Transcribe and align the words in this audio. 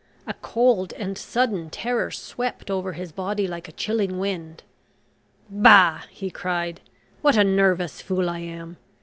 A 0.25 0.33
cold 0.41 0.93
and 0.93 1.15
sudden 1.15 1.69
terror 1.69 2.09
swept 2.09 2.71
over 2.71 2.93
his 2.93 3.11
body 3.11 3.45
like 3.47 3.67
a 3.67 3.71
chilling 3.71 4.17
wind. 4.17 4.63
"Bah," 5.47 6.05
he 6.09 6.31
cried. 6.31 6.81
"What 7.21 7.37
a 7.37 7.43
nervous 7.43 8.01
fool 8.01 8.27
I 8.27 8.39
am! 8.39 8.77